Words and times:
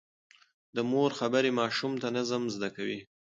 د 0.75 0.77
مور 0.91 1.11
خبرې 1.19 1.49
ماشوم 1.59 1.93
ته 2.01 2.07
نظم 2.17 2.43
زده 2.55 2.69
کوي. 2.75 2.99